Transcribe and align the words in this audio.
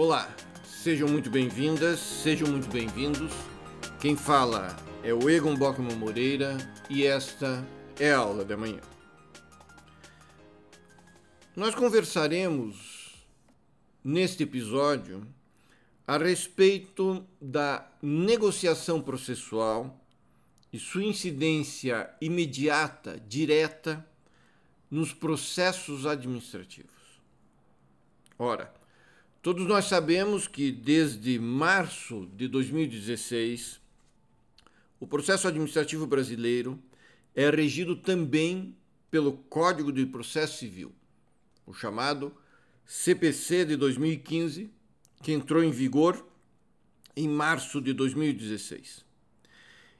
Olá, 0.00 0.32
sejam 0.64 1.08
muito 1.08 1.28
bem-vindas, 1.28 1.98
sejam 1.98 2.46
muito 2.46 2.68
bem-vindos. 2.68 3.32
Quem 4.00 4.14
fala 4.14 4.68
é 5.02 5.12
o 5.12 5.28
Egon 5.28 5.56
Bockman 5.56 5.96
Moreira 5.96 6.56
e 6.88 7.04
esta 7.04 7.66
é 7.98 8.12
a 8.12 8.18
aula 8.18 8.44
da 8.44 8.56
manhã. 8.56 8.80
Nós 11.56 11.74
conversaremos 11.74 13.26
neste 14.04 14.44
episódio 14.44 15.26
a 16.06 16.16
respeito 16.16 17.26
da 17.40 17.84
negociação 18.00 19.02
processual 19.02 20.00
e 20.72 20.78
sua 20.78 21.02
incidência 21.02 22.08
imediata, 22.20 23.18
direta, 23.26 24.08
nos 24.88 25.12
processos 25.12 26.06
administrativos. 26.06 26.94
Ora, 28.38 28.77
todos 29.42 29.66
nós 29.66 29.86
sabemos 29.86 30.46
que 30.46 30.70
desde 30.72 31.38
março 31.38 32.28
de 32.34 32.48
2016, 32.48 33.80
o 35.00 35.06
processo 35.06 35.46
administrativo 35.46 36.06
brasileiro 36.06 36.78
é 37.34 37.48
regido 37.48 37.94
também 37.94 38.76
pelo 39.10 39.32
Código 39.32 39.92
de 39.92 40.04
Processo 40.04 40.58
Civil, 40.58 40.92
o 41.66 41.72
chamado 41.72 42.34
CPC 42.84 43.64
de 43.64 43.76
2015, 43.76 44.70
que 45.22 45.32
entrou 45.32 45.62
em 45.62 45.70
vigor 45.70 46.26
em 47.16 47.28
março 47.28 47.80
de 47.80 47.92
2016. 47.92 49.04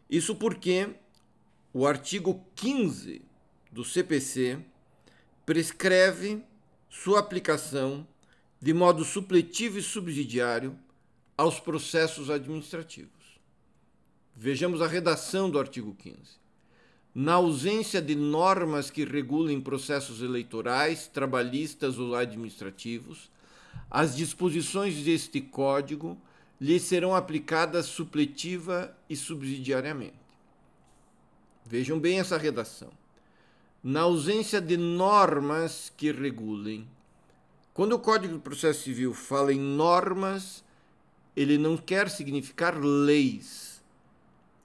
Isso 0.09 0.35
porque 0.35 0.89
o 1.73 1.87
artigo 1.87 2.45
15 2.55 3.23
do 3.71 3.85
CPC 3.85 4.59
prescreve 5.45 6.43
sua 6.89 7.21
aplicação 7.21 8.07
de 8.61 8.75
modo 8.75 9.05
supletivo 9.05 9.79
e 9.79 9.83
subsidiário 9.83 10.77
aos 11.37 11.61
processos 11.61 12.31
administrativos. 12.31 13.13
Vejamos 14.35 14.83
a 14.83 14.87
redação 14.87 15.49
do 15.49 15.59
artigo 15.59 15.95
15. 15.95 16.17
Na 17.15 17.35
ausência 17.35 18.01
de 18.01 18.15
normas 18.15 18.91
que 18.91 19.05
regulem 19.05 19.61
processos 19.61 20.23
eleitorais, 20.23 21.09
trabalhistas 21.09 21.99
ou 21.99 22.15
administrativos, 22.15 23.31
as 23.91 24.15
disposições 24.15 24.97
deste 25.03 25.41
Código 25.41 26.17
lhe 26.61 26.79
serão 26.79 27.15
aplicadas 27.15 27.87
supletiva 27.87 28.97
e 29.09 29.17
subsidiariamente. 29.17 30.15
Vejam 31.65 31.99
bem 31.99 32.19
essa 32.19 32.37
redação. 32.37 32.91
Na 33.83 34.01
ausência 34.01 34.61
de 34.61 34.77
normas 34.77 35.93
que 35.97 36.11
regulem. 36.11 36.89
Quando 37.79 37.93
o 37.93 37.99
Código 38.01 38.35
de 38.35 38.41
Processo 38.41 38.83
Civil 38.83 39.15
fala 39.15 39.53
em 39.53 39.61
normas, 39.61 40.65
ele 41.37 41.57
não 41.57 41.77
quer 41.77 42.11
significar 42.11 42.77
leis. 42.77 43.81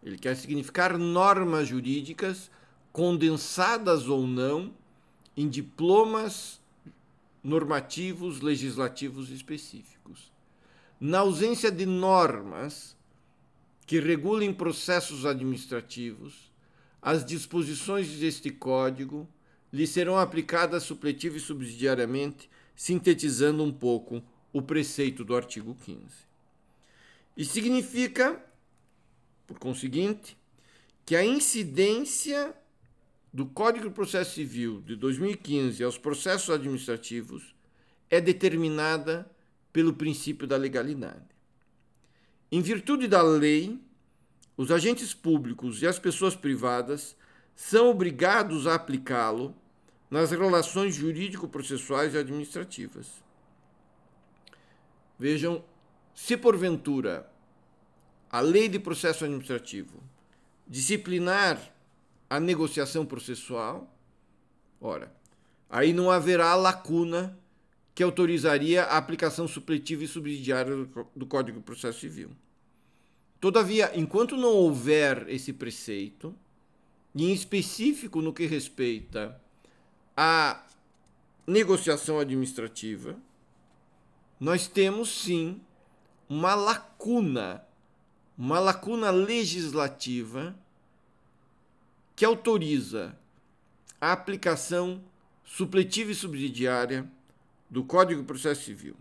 Ele 0.02 0.18
quer 0.18 0.36
significar 0.36 0.98
normas 0.98 1.68
jurídicas 1.68 2.50
condensadas 2.92 4.08
ou 4.08 4.26
não 4.26 4.74
em 5.38 5.48
diplomas 5.48 6.60
normativos 7.44 8.42
legislativos 8.42 9.30
específicos 9.30 10.32
na 11.00 11.20
ausência 11.20 11.72
de 11.72 11.86
normas 11.86 12.98
que 13.86 14.00
regulem 14.00 14.52
processos 14.52 15.24
administrativos, 15.24 16.52
as 17.00 17.24
disposições 17.24 18.08
deste 18.08 18.50
Código 18.50 19.30
lhe 19.72 19.86
serão 19.86 20.18
aplicadas 20.18 20.82
supletivo 20.82 21.38
e 21.38 21.40
subsidiariamente, 21.40 22.50
sintetizando 22.76 23.64
um 23.64 23.72
pouco 23.72 24.24
o 24.52 24.62
preceito 24.62 25.24
do 25.24 25.36
artigo 25.36 25.76
15. 25.84 26.02
E 27.36 27.44
significa, 27.44 28.44
por 29.48 29.58
conseguinte, 29.58 30.38
que 31.06 31.16
a 31.16 31.26
incidência 31.26 32.56
do 33.34 33.46
Código 33.48 33.90
de 33.90 33.96
Processo 33.96 34.36
Civil 34.36 34.82
de 34.82 34.96
2015 34.96 35.84
aos 35.84 35.98
processos 35.98 36.50
administrativos 36.52 37.56
é 38.10 38.22
determinada 38.22 39.30
pelo 39.72 39.94
princípio 39.94 40.46
da 40.46 40.56
legalidade. 40.56 41.26
Em 42.52 42.62
virtude 42.62 43.08
da 43.08 43.24
lei, 43.24 43.80
os 44.56 44.70
agentes 44.70 45.16
públicos 45.16 45.82
e 45.82 45.88
as 45.88 45.98
pessoas 45.98 46.36
privadas 46.36 47.16
são 47.56 47.90
obrigados 47.90 48.68
a 48.68 48.76
aplicá-lo 48.76 49.56
nas 50.14 50.30
relações 50.30 50.94
jurídico-processuais 50.94 52.14
e 52.14 52.20
administrativas. 52.20 53.08
Vejam, 55.18 55.66
se 56.14 56.38
porventura 56.38 57.28
a 58.30 58.40
lei 58.40 58.70
de 58.70 58.78
processo 58.78 59.24
administrativo 59.24 60.04
disciplinar 60.68 61.60
a 62.30 62.40
negociação 62.40 63.08
processual, 63.08 63.92
ora, 64.80 65.12
aí 65.68 65.92
não 65.92 66.12
haverá 66.12 66.54
lacuna 66.54 67.36
que 67.96 68.04
autorizaria 68.04 68.84
a 68.84 68.98
aplicação 68.98 69.48
supletiva 69.48 70.04
e 70.04 70.08
subsidiária 70.08 70.88
do 71.16 71.26
Código 71.26 71.58
de 71.58 71.66
Processo 71.66 72.02
Civil. 72.02 72.30
Todavia, 73.40 73.92
enquanto 73.96 74.38
não 74.38 74.52
houver 74.52 75.28
esse 75.28 75.52
preceito, 75.52 76.36
e 77.16 77.26
em 77.26 77.34
específico 77.34 78.22
no 78.22 78.32
que 78.32 78.46
respeita 78.46 79.42
à 80.16 80.64
negociação 81.46 82.20
administrativa, 82.20 83.18
nós 84.40 84.68
temos 84.68 85.10
sim 85.10 85.62
uma 86.30 86.56
lacuna, 86.56 87.66
uma 88.38 88.60
lacuna 88.60 89.12
legislativa 89.12 90.56
que 92.16 92.26
autoriza 92.26 93.18
a 94.00 94.12
aplicação 94.12 95.04
supletiva 95.44 96.12
e 96.12 96.16
subsidiária 96.16 97.10
do 97.70 97.84
Código 97.84 98.22
de 98.22 98.28
Processo 98.28 98.64
Civil. 98.64 98.96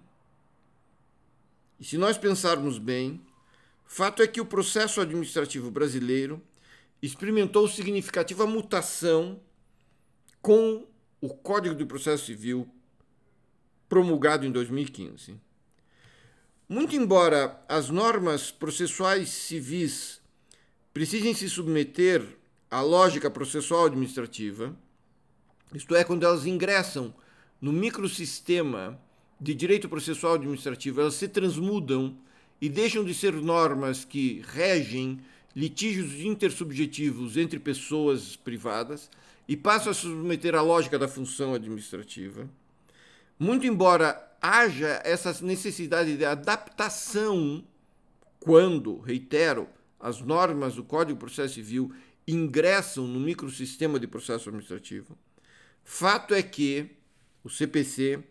E 1.78 1.84
se 1.84 1.98
nós 1.98 2.16
pensarmos 2.16 2.78
bem, 2.78 3.20
fato 3.84 4.22
é 4.22 4.26
que 4.26 4.40
o 4.40 4.46
processo 4.46 5.00
administrativo 5.00 5.70
brasileiro 5.70 6.40
experimentou 7.02 7.66
significativa 7.66 8.46
mutação 8.46 9.40
com 10.40 10.86
o 11.22 11.28
Código 11.28 11.76
de 11.76 11.86
Processo 11.86 12.26
Civil 12.26 12.68
promulgado 13.88 14.44
em 14.44 14.50
2015. 14.50 15.36
Muito 16.68 16.96
embora 16.96 17.62
as 17.68 17.88
normas 17.88 18.50
processuais 18.50 19.28
civis 19.28 20.20
precisem 20.92 21.32
se 21.32 21.48
submeter 21.48 22.26
à 22.68 22.80
lógica 22.80 23.30
processual 23.30 23.86
administrativa, 23.86 24.76
isto 25.72 25.94
é, 25.94 26.02
quando 26.02 26.24
elas 26.24 26.44
ingressam 26.44 27.14
no 27.60 27.72
microsistema 27.72 29.00
de 29.40 29.54
direito 29.54 29.88
processual 29.88 30.34
administrativo, 30.34 31.02
elas 31.02 31.14
se 31.14 31.28
transmudam 31.28 32.18
e 32.60 32.68
deixam 32.68 33.04
de 33.04 33.14
ser 33.14 33.32
normas 33.34 34.04
que 34.04 34.42
regem 34.48 35.20
litígios 35.54 36.14
intersubjetivos 36.20 37.36
entre 37.36 37.60
pessoas 37.60 38.34
privadas 38.34 39.08
e 39.52 39.56
passam 39.56 39.90
a 39.90 39.94
submeter 39.94 40.54
à 40.54 40.62
lógica 40.62 40.98
da 40.98 41.06
função 41.06 41.52
administrativa. 41.52 42.48
Muito 43.38 43.66
embora 43.66 44.34
haja 44.40 45.02
essa 45.04 45.44
necessidade 45.44 46.16
de 46.16 46.24
adaptação 46.24 47.62
quando, 48.40 48.98
reitero, 49.00 49.68
as 50.00 50.22
normas 50.22 50.76
do 50.76 50.82
Código 50.82 51.18
de 51.18 51.26
Processo 51.26 51.52
Civil 51.52 51.94
ingressam 52.26 53.06
no 53.06 53.20
microsistema 53.20 54.00
de 54.00 54.06
processo 54.06 54.48
administrativo, 54.48 55.18
fato 55.84 56.32
é 56.32 56.42
que 56.42 56.96
o 57.44 57.50
CPC 57.50 58.24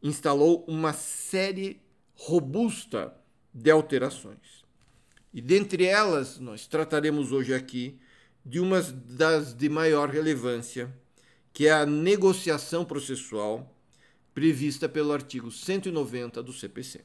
instalou 0.00 0.64
uma 0.68 0.92
série 0.92 1.82
robusta 2.14 3.12
de 3.52 3.68
alterações. 3.68 4.64
E 5.34 5.40
dentre 5.40 5.86
elas, 5.86 6.38
nós 6.38 6.68
trataremos 6.68 7.32
hoje 7.32 7.52
aqui 7.52 7.98
de 8.48 8.58
uma 8.58 8.80
das 8.80 9.52
de 9.54 9.68
maior 9.68 10.08
relevância, 10.08 10.90
que 11.52 11.66
é 11.66 11.72
a 11.72 11.84
negociação 11.84 12.82
processual 12.82 13.76
prevista 14.32 14.88
pelo 14.88 15.12
artigo 15.12 15.50
190 15.50 16.42
do 16.42 16.52
CPC. 16.52 17.02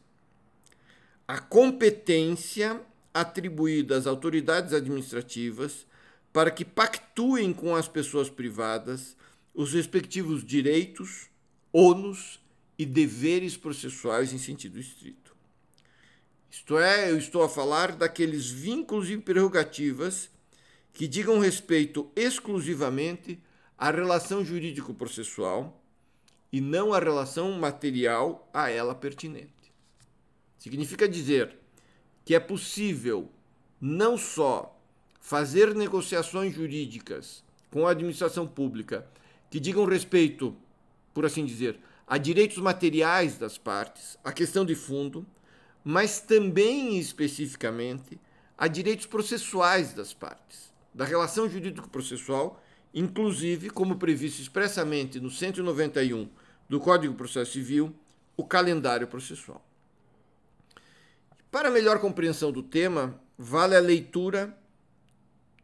A 1.27 1.39
competência 1.39 2.81
atribuída 3.13 3.97
às 3.97 4.07
autoridades 4.07 4.71
administrativas 4.73 5.85
para 6.31 6.49
que 6.49 6.63
pactuem 6.63 7.51
com 7.51 7.75
as 7.75 7.89
pessoas 7.89 8.29
privadas 8.29 9.17
os 9.53 9.73
respectivos 9.73 10.45
direitos, 10.45 11.29
ônus 11.73 12.39
e 12.79 12.85
deveres 12.85 13.57
processuais 13.57 14.31
em 14.31 14.37
sentido 14.37 14.79
estrito. 14.79 15.35
Isto 16.49 16.79
é, 16.79 17.11
eu 17.11 17.17
estou 17.17 17.43
a 17.43 17.49
falar 17.49 17.91
daqueles 17.91 18.49
vínculos 18.49 19.09
e 19.09 19.17
prerrogativas 19.17 20.31
que 20.93 21.07
digam 21.07 21.39
respeito 21.39 22.09
exclusivamente 22.15 23.41
à 23.77 23.89
relação 23.89 24.45
jurídico-processual 24.45 25.81
e 26.51 26.61
não 26.61 26.93
à 26.93 26.99
relação 26.99 27.51
material 27.53 28.47
a 28.53 28.69
ela 28.69 28.93
pertinente. 28.93 29.73
Significa 30.57 31.09
dizer 31.09 31.57
que 32.23 32.35
é 32.35 32.39
possível 32.39 33.29
não 33.81 34.17
só 34.17 34.79
fazer 35.19 35.73
negociações 35.73 36.53
jurídicas 36.53 37.43
com 37.71 37.87
a 37.87 37.91
administração 37.91 38.47
pública 38.47 39.07
que 39.49 39.59
digam 39.59 39.85
respeito, 39.85 40.55
por 41.13 41.25
assim 41.25 41.45
dizer, 41.45 41.79
a 42.05 42.17
direitos 42.17 42.57
materiais 42.57 43.37
das 43.37 43.57
partes, 43.57 44.17
a 44.23 44.31
questão 44.31 44.65
de 44.65 44.75
fundo, 44.75 45.25
mas 45.83 46.19
também 46.19 46.97
especificamente 46.97 48.19
a 48.57 48.67
direitos 48.67 49.05
processuais 49.05 49.93
das 49.93 50.13
partes, 50.13 50.72
da 50.93 51.05
relação 51.05 51.49
jurídico-processual, 51.49 52.61
inclusive, 52.93 53.69
como 53.69 53.97
previsto 53.97 54.41
expressamente 54.41 55.19
no 55.19 55.29
191 55.31 56.29
do 56.69 56.79
Código 56.79 57.13
de 57.13 57.17
Processo 57.17 57.53
Civil, 57.53 57.93
o 58.37 58.45
calendário 58.45 59.07
processual. 59.07 59.65
Para 61.51 61.69
melhor 61.69 61.99
compreensão 61.99 62.51
do 62.51 62.63
tema, 62.63 63.19
vale 63.37 63.75
a 63.75 63.79
leitura 63.79 64.57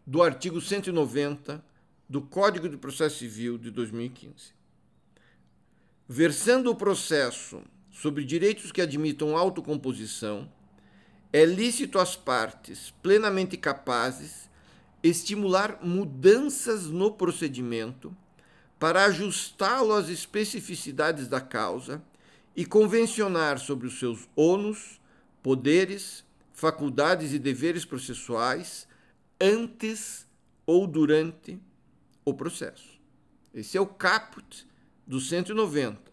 do 0.05 0.21
artigo 0.23 0.59
190 0.59 1.63
do 2.07 2.21
Código 2.21 2.67
de 2.67 2.77
Processo 2.77 3.19
Civil 3.19 3.57
de 3.57 3.69
2015. 3.69 4.53
Versando 6.07 6.71
o 6.71 6.75
processo 6.75 7.61
sobre 7.91 8.23
direitos 8.23 8.71
que 8.71 8.81
admitam 8.81 9.37
autocomposição, 9.37 10.51
é 11.31 11.45
lícito 11.45 11.99
às 11.99 12.15
partes 12.15 12.91
plenamente 13.03 13.55
capazes 13.55 14.48
estimular 15.03 15.79
mudanças 15.81 16.87
no 16.87 17.11
procedimento 17.11 18.15
para 18.77 19.05
ajustá-lo 19.05 19.93
às 19.93 20.09
especificidades 20.09 21.27
da 21.27 21.41
causa 21.41 22.01
e 22.55 22.65
convencionar 22.65 23.59
sobre 23.59 23.87
os 23.87 23.99
seus 23.99 24.27
ônus, 24.35 24.99
poderes, 25.43 26.23
faculdades 26.53 27.33
e 27.33 27.39
deveres 27.39 27.85
processuais 27.85 28.87
antes 29.39 30.27
ou 30.65 30.85
durante 30.85 31.59
o 32.25 32.33
processo. 32.33 32.99
Esse 33.53 33.77
é 33.77 33.81
o 33.81 33.87
caput 33.87 34.67
do 35.07 35.19
190 35.19 36.09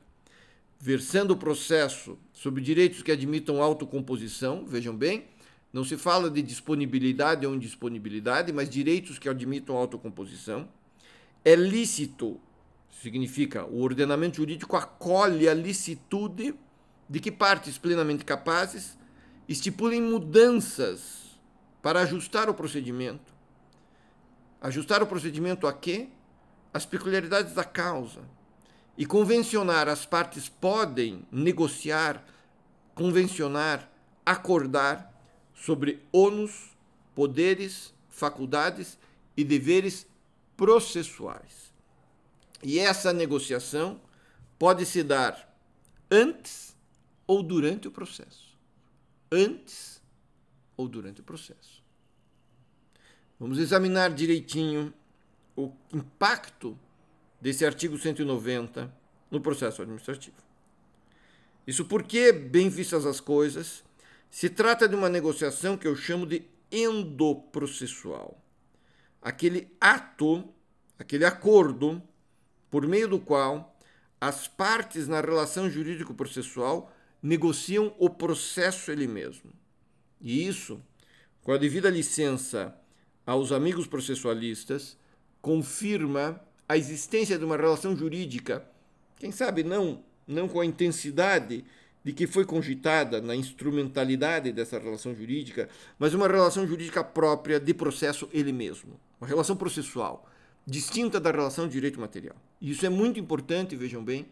versando 0.78 1.34
o 1.34 1.36
processo 1.36 2.18
sobre 2.32 2.62
direitos 2.62 3.02
que 3.02 3.10
admitam 3.10 3.62
autocomposição, 3.62 4.66
vejam 4.66 4.94
bem, 4.94 5.24
não 5.76 5.84
se 5.84 5.98
fala 5.98 6.30
de 6.30 6.40
disponibilidade 6.40 7.46
ou 7.46 7.54
indisponibilidade, 7.54 8.50
mas 8.50 8.70
direitos 8.70 9.18
que 9.18 9.28
admitam 9.28 9.76
autocomposição. 9.76 10.66
É 11.44 11.54
lícito, 11.54 12.40
significa 13.02 13.66
o 13.66 13.82
ordenamento 13.82 14.38
jurídico 14.38 14.74
acolhe 14.74 15.46
a 15.46 15.52
licitude 15.52 16.54
de 17.06 17.20
que 17.20 17.30
partes 17.30 17.76
plenamente 17.76 18.24
capazes 18.24 18.96
estipulem 19.46 20.00
mudanças 20.00 21.38
para 21.82 22.00
ajustar 22.00 22.48
o 22.48 22.54
procedimento. 22.54 23.34
Ajustar 24.62 25.02
o 25.02 25.06
procedimento 25.06 25.66
a 25.66 25.74
quê? 25.74 26.08
As 26.72 26.86
peculiaridades 26.86 27.52
da 27.52 27.64
causa 27.64 28.22
e 28.96 29.04
convencionar, 29.04 29.90
as 29.90 30.06
partes 30.06 30.48
podem 30.48 31.26
negociar, 31.30 32.24
convencionar, 32.94 33.86
acordar 34.24 35.14
sobre 35.56 36.00
ônus, 36.12 36.76
poderes, 37.14 37.92
faculdades 38.08 38.98
e 39.36 39.42
deveres 39.42 40.06
processuais. 40.56 41.72
E 42.62 42.78
essa 42.78 43.12
negociação 43.12 44.00
pode 44.58 44.84
se 44.86 45.02
dar 45.02 45.56
antes 46.10 46.76
ou 47.26 47.42
durante 47.42 47.88
o 47.88 47.90
processo. 47.90 48.56
Antes 49.32 50.00
ou 50.76 50.86
durante 50.86 51.20
o 51.20 51.24
processo. 51.24 51.82
Vamos 53.40 53.58
examinar 53.58 54.14
direitinho 54.14 54.94
o 55.56 55.72
impacto 55.92 56.78
desse 57.40 57.64
artigo 57.64 57.98
190 57.98 58.94
no 59.30 59.40
processo 59.40 59.82
administrativo. 59.82 60.36
Isso 61.66 61.84
porque, 61.84 62.32
bem 62.32 62.68
vistas 62.68 63.04
as 63.04 63.20
coisas, 63.20 63.84
se 64.30 64.50
trata 64.50 64.88
de 64.88 64.94
uma 64.94 65.08
negociação 65.08 65.76
que 65.76 65.86
eu 65.86 65.96
chamo 65.96 66.26
de 66.26 66.44
endoprocessual. 66.70 68.42
Aquele 69.22 69.70
ato, 69.80 70.48
aquele 70.98 71.24
acordo, 71.24 72.02
por 72.70 72.86
meio 72.86 73.08
do 73.08 73.18
qual 73.18 73.76
as 74.20 74.48
partes 74.48 75.08
na 75.08 75.20
relação 75.20 75.70
jurídico-processual 75.70 76.92
negociam 77.22 77.94
o 77.98 78.08
processo 78.08 78.90
ele 78.90 79.06
mesmo. 79.06 79.52
E 80.20 80.46
isso, 80.46 80.80
com 81.42 81.52
a 81.52 81.58
devida 81.58 81.90
licença 81.90 82.74
aos 83.24 83.52
amigos 83.52 83.86
processualistas, 83.86 84.96
confirma 85.40 86.40
a 86.68 86.76
existência 86.76 87.38
de 87.38 87.44
uma 87.44 87.56
relação 87.56 87.96
jurídica, 87.96 88.66
quem 89.16 89.30
sabe 89.30 89.62
não, 89.62 90.04
não 90.26 90.48
com 90.48 90.60
a 90.60 90.66
intensidade 90.66 91.64
de 92.06 92.12
que 92.12 92.24
foi 92.24 92.44
cogitada 92.44 93.20
na 93.20 93.34
instrumentalidade 93.34 94.52
dessa 94.52 94.78
relação 94.78 95.12
jurídica, 95.12 95.68
mas 95.98 96.14
uma 96.14 96.28
relação 96.28 96.64
jurídica 96.64 97.02
própria 97.02 97.58
de 97.58 97.74
processo 97.74 98.28
ele 98.32 98.52
mesmo, 98.52 99.00
uma 99.20 99.26
relação 99.26 99.56
processual, 99.56 100.30
distinta 100.64 101.18
da 101.18 101.32
relação 101.32 101.66
de 101.66 101.72
direito 101.72 101.98
material. 101.98 102.36
E 102.60 102.70
isso 102.70 102.86
é 102.86 102.88
muito 102.88 103.18
importante, 103.18 103.74
vejam 103.74 104.04
bem, 104.04 104.24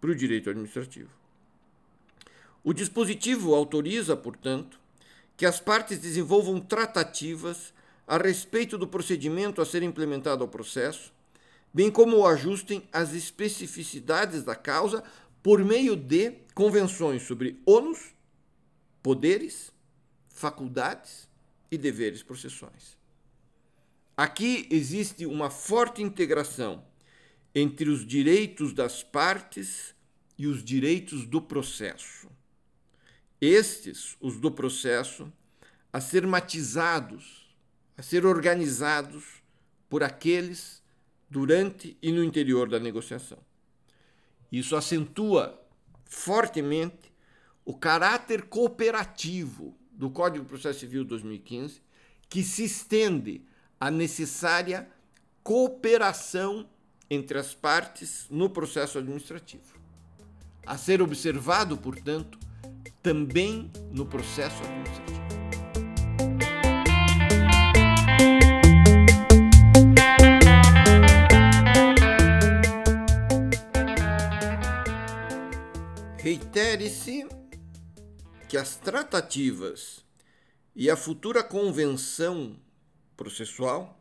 para 0.00 0.10
o 0.10 0.14
direito 0.16 0.50
administrativo. 0.50 1.08
O 2.64 2.72
dispositivo 2.72 3.54
autoriza, 3.54 4.16
portanto, 4.16 4.80
que 5.36 5.46
as 5.46 5.60
partes 5.60 6.00
desenvolvam 6.00 6.58
tratativas 6.58 7.72
a 8.08 8.18
respeito 8.18 8.76
do 8.76 8.88
procedimento 8.88 9.62
a 9.62 9.64
ser 9.64 9.84
implementado 9.84 10.42
ao 10.42 10.48
processo, 10.48 11.12
bem 11.72 11.92
como 11.92 12.16
o 12.16 12.26
ajustem 12.26 12.82
às 12.92 13.12
especificidades 13.12 14.42
da 14.42 14.56
causa 14.56 15.04
por 15.42 15.64
meio 15.64 15.96
de 15.96 16.32
convenções 16.54 17.22
sobre 17.22 17.60
ônus, 17.64 18.14
poderes, 19.02 19.72
faculdades 20.28 21.28
e 21.70 21.78
deveres 21.78 22.22
processuais. 22.22 22.98
Aqui 24.16 24.68
existe 24.70 25.24
uma 25.24 25.48
forte 25.48 26.02
integração 26.02 26.84
entre 27.54 27.88
os 27.88 28.06
direitos 28.06 28.72
das 28.72 29.02
partes 29.02 29.94
e 30.36 30.46
os 30.46 30.62
direitos 30.62 31.24
do 31.24 31.40
processo. 31.40 32.28
Estes, 33.40 34.16
os 34.20 34.36
do 34.36 34.50
processo, 34.50 35.32
a 35.92 36.00
ser 36.00 36.26
matizados, 36.26 37.54
a 37.96 38.02
ser 38.02 38.26
organizados 38.26 39.42
por 39.88 40.02
aqueles 40.02 40.82
durante 41.28 41.96
e 42.02 42.12
no 42.12 42.22
interior 42.22 42.68
da 42.68 42.78
negociação. 42.78 43.38
Isso 44.50 44.74
acentua 44.74 45.60
fortemente 46.04 47.12
o 47.64 47.74
caráter 47.74 48.42
cooperativo 48.42 49.76
do 49.92 50.10
Código 50.10 50.44
de 50.44 50.48
Processo 50.48 50.80
Civil 50.80 51.04
2015, 51.04 51.80
que 52.28 52.42
se 52.42 52.64
estende 52.64 53.44
à 53.78 53.90
necessária 53.90 54.88
cooperação 55.42 56.68
entre 57.08 57.38
as 57.38 57.54
partes 57.54 58.26
no 58.30 58.48
processo 58.48 58.98
administrativo. 58.98 59.78
A 60.66 60.76
ser 60.76 61.02
observado, 61.02 61.76
portanto, 61.76 62.38
também 63.02 63.70
no 63.90 64.06
processo 64.06 64.62
administrativo. 64.62 65.19
Reitere-se 76.30 77.26
que 78.48 78.56
as 78.56 78.76
tratativas 78.76 80.04
e 80.76 80.88
a 80.88 80.96
futura 80.96 81.42
convenção 81.42 82.56
processual 83.16 84.00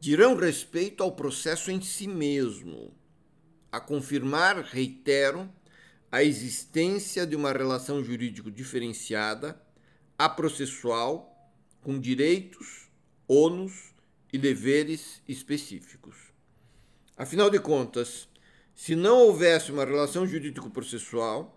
dirão 0.00 0.34
respeito 0.34 1.00
ao 1.00 1.12
processo 1.12 1.70
em 1.70 1.80
si 1.80 2.08
mesmo, 2.08 2.92
a 3.70 3.78
confirmar, 3.78 4.64
reitero, 4.64 5.48
a 6.10 6.24
existência 6.24 7.24
de 7.24 7.36
uma 7.36 7.52
relação 7.52 8.02
jurídico 8.02 8.50
diferenciada, 8.50 9.56
processual 10.34 11.52
com 11.82 12.00
direitos, 12.00 12.88
ônus 13.28 13.94
e 14.32 14.38
deveres 14.38 15.22
específicos. 15.28 16.16
Afinal 17.16 17.48
de 17.48 17.60
contas, 17.60 18.28
se 18.74 18.96
não 18.96 19.18
houvesse 19.18 19.70
uma 19.70 19.84
relação 19.84 20.26
jurídico-processual, 20.26 21.56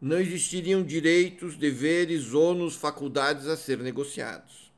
não 0.00 0.18
existiriam 0.18 0.82
direitos, 0.82 1.56
deveres, 1.56 2.34
ônus, 2.34 2.76
faculdades 2.76 3.46
a 3.46 3.56
ser 3.56 3.78
negociados. 3.78 4.70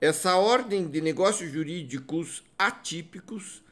Essa 0.00 0.36
ordem 0.36 0.88
de 0.88 1.00
negócios 1.00 1.52
jurídicos 1.52 2.42
atípicos 2.58 3.62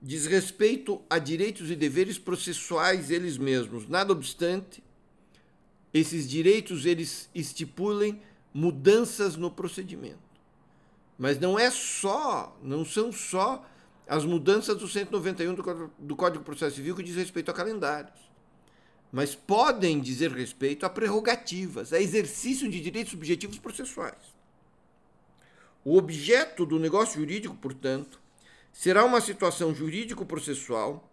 diz 0.00 0.26
respeito 0.26 1.02
a 1.08 1.18
direitos 1.18 1.70
e 1.70 1.76
deveres 1.76 2.18
processuais 2.18 3.10
eles 3.10 3.36
mesmos. 3.36 3.88
Nada 3.88 4.12
obstante, 4.12 4.82
esses 5.92 6.28
direitos 6.28 6.86
eles 6.86 7.28
estipulem 7.34 8.20
mudanças 8.52 9.36
no 9.36 9.50
procedimento. 9.50 10.18
Mas 11.18 11.38
não 11.38 11.58
é 11.58 11.70
só, 11.70 12.58
não 12.62 12.84
são 12.84 13.12
só 13.12 13.66
as 14.10 14.24
mudanças 14.24 14.76
do 14.76 14.88
191 14.88 15.54
do 15.54 16.16
Código 16.16 16.40
de 16.40 16.44
Processo 16.44 16.74
Civil 16.74 16.96
que 16.96 17.02
diz 17.04 17.14
respeito 17.14 17.48
a 17.48 17.54
calendários. 17.54 18.18
Mas 19.12 19.36
podem 19.36 20.00
dizer 20.00 20.32
respeito 20.32 20.84
a 20.84 20.90
prerrogativas, 20.90 21.92
a 21.92 22.00
exercício 22.00 22.68
de 22.68 22.80
direitos 22.80 23.12
subjetivos 23.12 23.60
processuais. 23.60 24.34
O 25.84 25.96
objeto 25.96 26.66
do 26.66 26.76
negócio 26.76 27.20
jurídico, 27.20 27.54
portanto, 27.54 28.20
será 28.72 29.04
uma 29.04 29.20
situação 29.20 29.72
jurídico-processual 29.72 31.08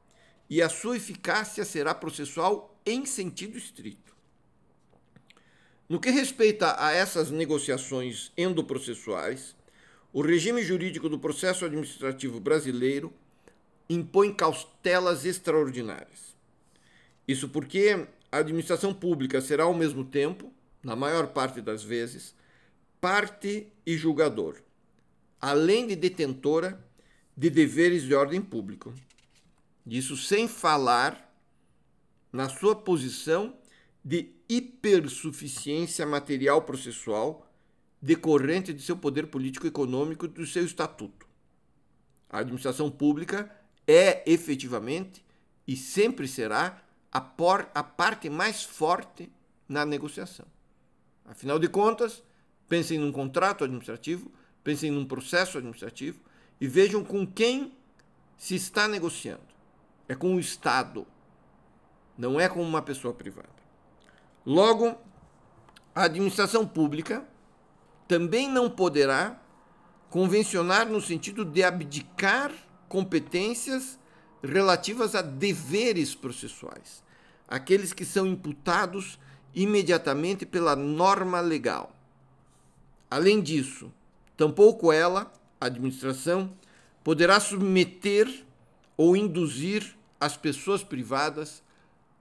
e 0.50 0.60
a 0.60 0.68
sua 0.68 0.98
eficácia 0.98 1.64
será 1.64 1.94
processual 1.94 2.76
em 2.84 3.06
sentido 3.06 3.60
estrito. 3.60 4.16
No 5.88 6.00
que 6.00 6.10
respeita 6.10 6.84
a 6.84 6.94
essas 6.94 7.30
negociações 7.30 8.32
endoprocessuais, 8.36 9.56
o 10.18 10.22
regime 10.24 10.64
jurídico 10.64 11.08
do 11.08 11.20
processo 11.20 11.64
administrativo 11.64 12.40
brasileiro 12.40 13.14
impõe 13.88 14.34
cautelas 14.34 15.26
extraordinárias. 15.26 16.36
Isso 17.28 17.48
porque 17.48 18.08
a 18.32 18.38
administração 18.40 18.96
pública 18.96 19.40
será 19.42 19.66
ao 19.66 19.76
mesmo 19.76 20.04
tempo, 20.04 20.52
na 20.82 20.96
maior 20.96 21.28
parte 21.28 21.62
das 21.62 21.84
vezes, 21.84 22.34
parte 23.00 23.72
e 23.86 23.96
julgador, 23.96 24.56
além 25.40 25.86
de 25.86 25.96
detentora 25.96 26.84
de 27.38 27.52
deveres 27.52 28.02
de 28.02 28.16
ordem 28.16 28.42
público. 28.42 28.96
Isso 29.86 30.18
sem 30.18 30.48
falar 30.48 31.32
na 32.34 32.50
sua 32.50 32.76
posição 32.76 33.56
de 34.04 34.32
hipersuficiência 34.50 36.08
material 36.08 36.64
processual 36.64 37.47
decorrente 38.02 38.74
de 38.74 38.82
seu 38.82 38.98
poder 38.98 39.28
político-econômico 39.28 40.26
e 40.26 40.30
do 40.30 40.46
seu 40.46 40.64
estatuto. 40.64 41.28
A 42.30 42.40
administração 42.40 42.92
pública 42.92 43.50
é 43.88 44.24
efetivamente 44.30 45.26
e 45.68 45.76
sempre 45.76 46.28
será 46.28 46.82
a, 47.12 47.20
por, 47.20 47.68
a 47.74 47.84
parte 47.84 48.30
mais 48.30 48.64
forte 48.64 49.32
na 49.68 49.86
negociação. 49.86 50.46
Afinal 51.26 51.60
de 51.60 51.68
contas, 51.68 52.24
pensem 52.68 53.00
num 53.00 53.12
contrato 53.12 53.64
administrativo, 53.64 54.32
pensem 54.64 54.92
num 54.92 55.06
processo 55.06 55.58
administrativo 55.58 56.20
e 56.60 56.68
vejam 56.68 57.04
com 57.04 57.26
quem 57.26 57.74
se 58.38 58.56
está 58.56 58.88
negociando. 58.88 59.42
É 60.08 60.16
com 60.16 60.36
o 60.36 60.40
Estado, 60.40 61.06
não 62.18 62.40
é 62.40 62.48
com 62.48 62.62
uma 62.62 62.82
pessoa 62.82 63.14
privada. 63.14 63.50
Logo, 64.46 64.98
a 65.94 66.04
administração 66.04 66.66
pública 66.66 67.28
também 68.08 68.50
não 68.50 68.70
poderá 68.70 69.42
convencionar 70.10 70.88
no 70.88 71.02
sentido 71.02 71.44
de 71.44 71.64
abdicar 71.64 72.52
competências 72.88 74.00
relativas 74.42 75.16
a 75.16 75.22
deveres 75.22 76.16
processuais, 76.16 77.04
aqueles 77.48 77.92
que 77.92 78.06
são 78.06 78.26
imputados 78.26 79.20
imediatamente 79.54 80.46
pela 80.46 80.76
norma 80.76 81.42
legal. 81.42 81.92
Além 83.10 83.42
disso, 83.42 83.92
tampouco 84.36 84.92
ela, 84.92 85.32
a 85.60 85.66
administração, 85.66 86.54
poderá 87.04 87.40
submeter 87.40 88.46
ou 88.96 89.16
induzir 89.16 89.96
as 90.20 90.36
pessoas 90.38 90.84
privadas 90.84 91.64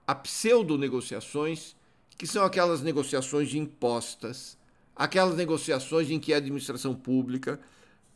a 0.05 0.15
pseudo-negociações 0.15 1.75
que 2.17 2.25
são 2.25 2.43
aquelas 2.43 2.81
negociações 2.81 3.53
impostas, 3.53 4.56
aquelas 4.97 5.37
negociações 5.37 6.09
em 6.09 6.19
que 6.19 6.33
a 6.33 6.37
administração 6.37 6.95
pública 6.95 7.59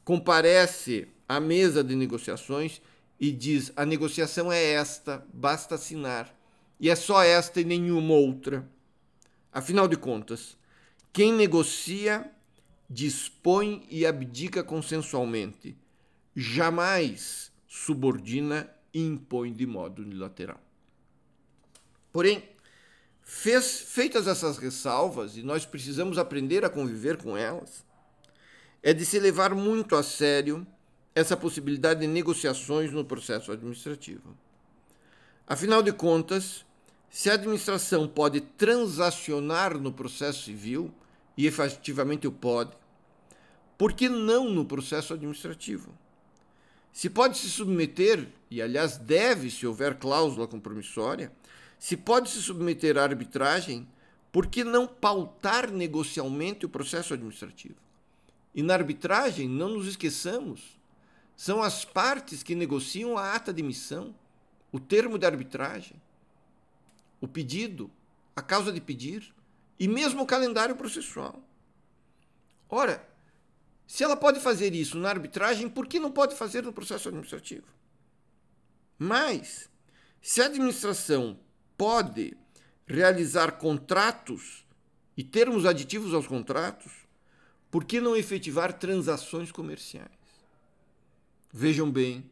comparece 0.04 1.08
à 1.30 1.40
mesa 1.40 1.84
de 1.84 1.96
negociações 1.96 2.82
e 3.20 3.32
diz: 3.32 3.72
a 3.76 3.86
negociação 3.86 4.52
é 4.52 4.62
esta, 4.74 5.26
basta 5.32 5.76
assinar. 5.76 6.36
E 6.80 6.90
é 6.90 6.96
só 6.96 7.22
esta 7.22 7.62
e 7.62 7.64
nenhuma 7.64 8.16
outra. 8.16 8.68
Afinal 9.54 9.88
de 9.88 9.96
contas, 9.96 10.58
quem 11.14 11.32
negocia 11.32 12.32
dispõe 12.90 13.86
e 13.90 14.06
abdica 14.06 14.64
consensualmente, 14.64 15.78
jamais 16.36 17.52
subordina 17.68 18.70
e 18.94 19.00
impõe 19.02 19.54
de 19.54 19.66
modo 19.66 20.02
unilateral. 20.02 20.60
Porém, 22.12 22.44
Fez, 23.34 23.80
feitas 23.80 24.28
essas 24.28 24.58
ressalvas, 24.58 25.38
e 25.38 25.42
nós 25.42 25.66
precisamos 25.66 26.18
aprender 26.18 26.66
a 26.66 26.70
conviver 26.70 27.16
com 27.16 27.36
elas, 27.38 27.84
é 28.84 28.94
de 28.94 29.06
se 29.06 29.18
levar 29.20 29.56
muito 29.56 29.96
a 29.96 30.04
sério 30.04 30.68
essa 31.16 31.38
possibilidade 31.38 32.02
de 32.02 32.08
negociações 32.08 32.92
no 32.92 33.06
processo 33.06 33.50
administrativo. 33.50 34.38
Afinal 35.48 35.82
de 35.82 35.94
contas, 35.94 36.66
se 37.10 37.30
a 37.30 37.36
administração 37.36 38.06
pode 38.06 38.42
transacionar 38.42 39.78
no 39.78 39.94
processo 39.94 40.44
civil, 40.44 40.94
e 41.38 41.48
efetivamente 41.48 42.28
o 42.28 42.34
pode, 42.34 42.72
por 43.78 43.94
que 43.94 44.10
não 44.10 44.50
no 44.50 44.66
processo 44.66 45.14
administrativo? 45.14 45.98
Se 46.92 47.10
pode 47.10 47.38
se 47.38 47.50
submeter, 47.50 48.28
e 48.52 48.62
aliás 48.62 48.98
deve, 48.98 49.50
se 49.50 49.66
houver 49.66 49.96
cláusula 49.96 50.50
compromissória, 50.50 51.32
se 51.82 51.98
pode 51.98 52.30
se 52.30 52.40
submeter 52.40 52.96
à 52.96 53.02
arbitragem, 53.02 53.88
por 54.32 54.46
que 54.46 54.64
não 54.64 54.86
pautar 54.86 55.72
negocialmente 55.72 56.64
o 56.64 56.70
processo 56.70 57.12
administrativo? 57.12 57.82
E 58.54 58.62
na 58.62 58.76
arbitragem, 58.76 59.50
não 59.50 59.70
nos 59.70 59.88
esqueçamos, 59.88 60.80
são 61.36 61.60
as 61.60 61.84
partes 61.84 62.44
que 62.44 62.54
negociam 62.54 63.18
a 63.18 63.34
ata 63.34 63.52
de 63.52 63.64
missão, 63.64 64.14
o 64.72 64.80
termo 64.80 65.18
de 65.18 65.26
arbitragem, 65.26 66.00
o 67.20 67.28
pedido, 67.28 67.90
a 68.36 68.44
causa 68.44 68.72
de 68.72 68.80
pedir 68.80 69.34
e 69.80 69.88
mesmo 69.88 70.22
o 70.22 70.28
calendário 70.28 70.76
processual. 70.76 71.42
Ora, 72.70 73.10
se 73.88 74.04
ela 74.04 74.16
pode 74.16 74.40
fazer 74.40 74.76
isso 74.76 75.00
na 75.00 75.10
arbitragem, 75.10 75.68
por 75.68 75.88
que 75.88 76.00
não 76.00 76.12
pode 76.12 76.36
fazer 76.36 76.62
no 76.62 76.72
processo 76.72 77.10
administrativo? 77.10 77.66
Mas, 79.00 79.68
se 80.22 80.44
a 80.44 80.46
administração 80.46 81.40
pode 81.82 82.38
realizar 82.86 83.54
contratos 83.54 84.64
e 85.18 85.24
termos 85.24 85.66
aditivos 85.66 86.14
aos 86.14 86.28
contratos, 86.28 86.92
por 87.72 87.86
que 87.86 88.00
não 88.00 88.16
efetivar 88.16 88.72
transações 88.72 89.52
comerciais? 89.52 90.12
Vejam 91.52 91.90
bem, 91.90 92.24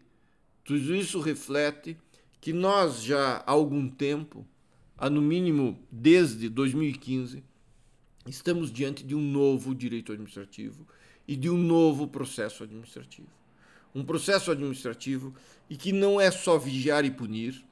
tudo 0.63 0.93
isso 0.93 1.19
reflete 1.19 1.97
que 2.39 2.53
nós 2.53 3.01
já 3.01 3.37
há 3.37 3.51
algum 3.51 3.89
tempo, 3.89 4.45
há 4.95 5.09
no 5.09 5.19
mínimo 5.19 5.79
desde 5.91 6.47
2015, 6.47 7.43
estamos 8.27 8.71
diante 8.71 9.03
de 9.03 9.15
um 9.15 9.31
novo 9.31 9.73
direito 9.73 10.11
administrativo 10.11 10.87
e 11.27 11.35
de 11.35 11.49
um 11.49 11.57
novo 11.57 12.07
processo 12.07 12.63
administrativo. 12.63 13.29
Um 13.95 14.05
processo 14.05 14.51
administrativo 14.51 15.33
e 15.67 15.75
que 15.75 15.91
não 15.91 16.21
é 16.21 16.29
só 16.29 16.55
vigiar 16.55 17.03
e 17.03 17.09
punir, 17.09 17.67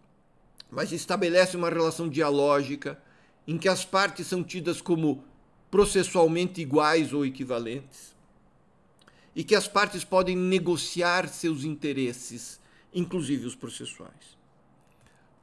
mas 0.70 0.92
estabelece 0.92 1.56
uma 1.56 1.70
relação 1.70 2.10
dialógica 2.10 3.02
em 3.48 3.58
que 3.58 3.70
as 3.70 3.86
partes 3.86 4.28
são 4.28 4.44
tidas 4.44 4.82
como 4.82 5.24
processualmente 5.72 6.62
iguais 6.62 7.14
ou 7.14 7.26
equivalentes 7.26 8.16
e 9.36 9.44
que 9.44 9.56
as 9.56 9.68
partes 9.68 10.04
podem 10.04 10.36
negociar 10.36 11.28
seus 11.28 11.64
interesses, 11.64 12.60
inclusive 12.94 13.46
os 13.46 13.56
processuais. 13.56 14.38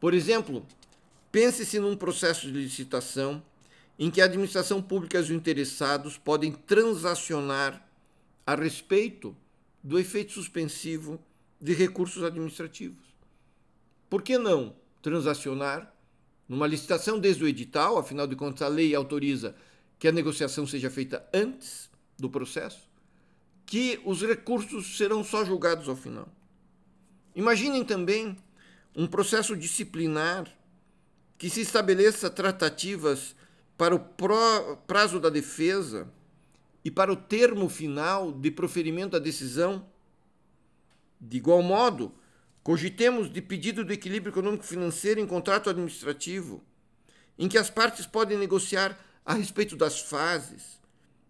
Por 0.01 0.13
exemplo, 0.13 0.67
pense-se 1.31 1.79
num 1.79 1.97
processo 1.97 2.47
de 2.47 2.53
licitação 2.53 3.43
em 3.99 4.11
que 4.11 4.21
a 4.21 4.25
administração 4.25 4.83
pública 4.83 5.19
e 5.19 5.21
os 5.21 5.31
interessados 5.31 6.19
podem 6.19 6.53
transacionar 6.53 7.89
a 8.47 8.55
respeito 8.55 9.35
do 9.83 9.99
efeito 9.99 10.33
suspensivo 10.33 11.21
de 11.61 11.73
recursos 11.73 12.23
administrativos. 12.23 13.05
Por 14.11 14.23
que 14.23 14.37
não 14.37 14.75
transacionar 15.05 15.95
numa 16.49 16.67
licitação 16.67 17.19
desde 17.19 17.45
o 17.45 17.47
edital, 17.47 17.99
afinal 17.99 18.27
de 18.27 18.35
contas 18.35 18.63
a 18.63 18.69
lei 18.69 18.95
autoriza 18.95 19.55
que 19.99 20.09
a 20.09 20.13
negociação 20.13 20.67
seja 20.67 20.89
feita 20.89 21.23
antes 21.33 21.91
do 22.19 22.31
processo, 22.31 22.89
que 23.67 24.01
os 24.03 24.23
recursos 24.23 24.97
serão 24.97 25.23
só 25.23 25.45
julgados 25.45 25.91
ao 25.91 25.95
final. 25.95 26.27
Imaginem 27.37 27.85
também 27.85 28.35
um 28.97 29.07
processo 29.07 29.55
disciplinar 29.55 30.51
que 31.37 31.51
se 31.51 31.61
estabeleça 31.61 32.31
tratativas 32.31 33.37
para 33.77 33.95
o 33.95 33.99
prazo 34.87 35.21
da 35.21 35.29
defesa 35.29 36.09
e 36.83 36.91
para 36.91 37.13
o 37.13 37.17
termo 37.17 37.69
final 37.69 38.33
de 38.33 38.51
proferimento 38.51 39.11
da 39.13 39.19
decisão. 39.19 39.87
De 41.21 41.37
igual 41.37 41.63
modo, 41.63 42.15
Cogitemos 42.65 43.31
de 43.31 43.43
pedido 43.43 43.85
de 43.85 43.93
equilíbrio 43.93 44.33
econômico-financeiro 44.33 45.21
em 45.21 45.27
contrato 45.27 45.69
administrativo 45.69 46.65
em 47.39 47.47
que 47.47 47.59
as 47.59 47.69
partes 47.69 48.07
podem 48.07 48.39
negociar 48.39 48.99
a 49.23 49.35
respeito 49.35 49.77
das 49.77 50.01
fases, 50.01 50.81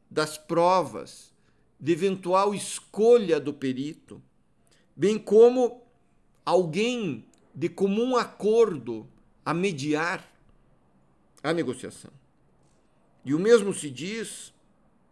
das 0.09 0.39
provas, 0.39 1.33
de 1.81 1.91
eventual 1.91 2.55
escolha 2.55 3.41
do 3.41 3.53
perito, 3.53 4.23
bem 4.95 5.19
como 5.19 5.83
alguém 6.47 7.27
de 7.53 7.69
comum 7.69 8.17
acordo 8.17 9.09
a 9.45 9.53
mediar 9.53 10.25
a 11.43 11.53
negociação. 11.53 12.13
E 13.25 13.35
o 13.35 13.41
mesmo 13.41 13.75
se 13.75 13.91
diz, 13.91 14.55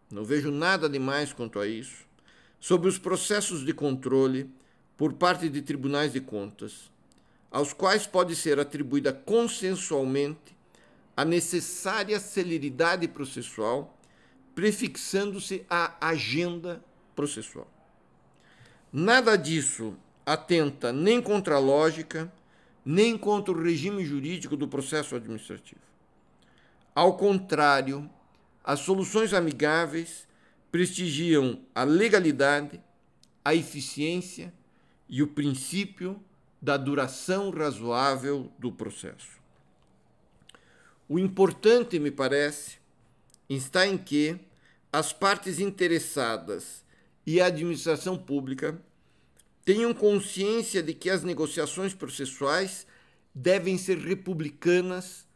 não 0.09 0.25
vejo 0.25 0.52
nada 0.52 0.88
demais 0.88 1.33
quanto 1.33 1.59
a 1.59 1.67
isso, 1.67 2.07
sobre 2.61 2.88
os 2.88 2.97
processos 2.97 3.64
de 3.67 3.75
controle 3.75 4.49
por 5.02 5.14
parte 5.14 5.49
de 5.49 5.61
tribunais 5.61 6.12
de 6.12 6.21
contas, 6.21 6.88
aos 7.50 7.73
quais 7.73 8.06
pode 8.06 8.37
ser 8.37 8.61
atribuída 8.61 9.12
consensualmente 9.12 10.56
a 11.16 11.25
necessária 11.25 12.21
celeridade 12.21 13.09
processual, 13.09 13.99
prefixando-se 14.54 15.66
à 15.68 15.97
agenda 16.00 16.80
processual. 17.16 17.66
Nada 18.92 19.35
disso 19.35 19.97
atenta 20.25 20.92
nem 20.92 21.21
contra 21.21 21.56
a 21.56 21.59
lógica, 21.59 22.32
nem 22.85 23.18
contra 23.18 23.52
o 23.52 23.61
regime 23.61 24.04
jurídico 24.04 24.56
do 24.56 24.68
processo 24.68 25.16
administrativo. 25.16 25.80
Ao 26.94 27.16
contrário, 27.16 28.09
as 28.62 28.78
soluções 28.78 29.35
amigáveis 29.35 30.28
prestigiam 30.71 31.59
a 31.75 31.82
legalidade, 31.82 32.80
a 33.44 33.52
eficiência 33.52 34.54
e 35.12 35.23
o 35.23 35.26
princípio 35.26 36.19
da 36.61 36.78
duração 36.78 37.50
razoável 37.50 38.50
do 38.59 38.73
processo. 38.73 39.38
O 41.07 41.19
importante, 41.19 41.99
me 41.99 42.11
parece, 42.11 42.78
está 43.47 43.87
em 43.87 43.99
que 43.99 44.40
as 44.90 45.12
partes 45.12 45.61
interessadas 45.61 46.83
e 47.26 47.42
a 47.42 47.47
administração 47.47 48.16
pública 48.16 48.81
tenham 49.66 49.92
consciência 49.92 50.83
de 50.83 50.95
que 50.95 51.11
as 51.11 51.23
negociações 51.23 51.92
processuais 51.92 52.87
devem 53.35 53.76
ser 53.76 53.99
republicanas, 53.99 55.26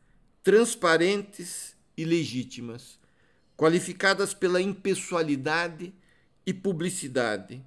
transparentes 0.43 1.77
e 1.99 2.05
legítimas, 2.07 2.99
qualificadas 3.59 4.33
pela 4.33 4.61
impessoalidade 4.61 5.93
e 6.47 6.55
publicidade, 6.55 7.63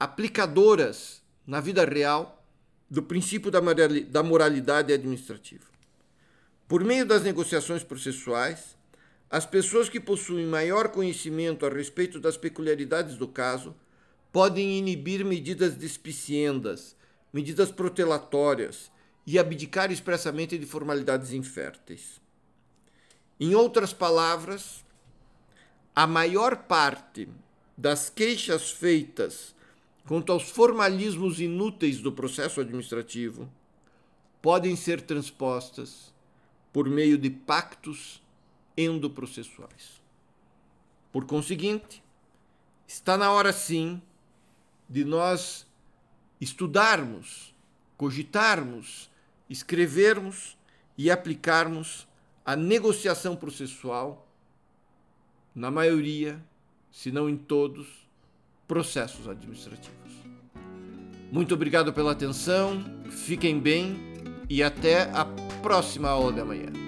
aplicadoras 0.00 1.22
na 1.46 1.60
vida 1.60 1.84
real 1.84 2.42
do 2.88 3.02
princípio 3.02 3.50
da 3.50 4.22
moralidade 4.22 4.92
administrativa. 4.94 5.66
Por 6.66 6.82
meio 6.82 7.04
das 7.04 7.22
negociações 7.22 7.84
processuais, 7.84 8.76
as 9.28 9.44
pessoas 9.44 9.90
que 9.90 10.00
possuem 10.00 10.46
maior 10.46 10.88
conhecimento 10.88 11.66
a 11.66 11.68
respeito 11.68 12.18
das 12.18 12.38
peculiaridades 12.38 13.16
do 13.16 13.28
caso 13.28 13.76
podem 14.32 14.78
inibir 14.78 15.24
medidas 15.24 15.74
despiciendas, 15.74 16.96
medidas 17.32 17.70
protelatórias 17.70 18.90
e 19.26 19.38
abdicar 19.38 19.92
expressamente 19.92 20.56
de 20.56 20.64
formalidades 20.64 21.32
inférteis. 21.32 22.20
Em 23.38 23.54
outras 23.54 23.92
palavras, 23.92 24.84
a 25.94 26.06
maior 26.06 26.56
parte 26.64 27.28
das 27.76 28.08
queixas 28.08 28.70
feitas 28.70 29.54
quanto 30.06 30.32
aos 30.32 30.50
formalismos 30.50 31.40
inúteis 31.40 32.00
do 32.00 32.12
processo 32.12 32.60
administrativo 32.60 33.50
podem 34.42 34.74
ser 34.74 35.00
transpostas 35.02 36.12
por 36.72 36.88
meio 36.88 37.18
de 37.18 37.30
pactos 37.30 38.22
endoprocessuais. 38.76 40.00
Por 41.12 41.26
conseguinte, 41.26 42.02
está 42.86 43.16
na 43.16 43.30
hora 43.30 43.52
sim 43.52 44.00
de 44.88 45.04
nós 45.04 45.66
estudarmos, 46.40 47.54
cogitarmos, 47.96 49.10
escrevermos 49.48 50.56
e 50.96 51.10
aplicarmos 51.10 52.08
a 52.44 52.56
negociação 52.56 53.36
processual 53.36 54.26
na 55.54 55.70
maioria, 55.70 56.42
se 56.90 57.10
não 57.10 57.28
em 57.28 57.36
todos, 57.36 57.99
processos 58.70 59.26
administrativos. 59.26 60.12
Muito 61.32 61.54
obrigado 61.54 61.92
pela 61.92 62.12
atenção, 62.12 62.84
fiquem 63.10 63.58
bem 63.58 63.96
e 64.48 64.62
até 64.62 65.10
a 65.12 65.24
próxima 65.60 66.08
aula 66.08 66.32
de 66.32 66.40
amanhã. 66.40 66.79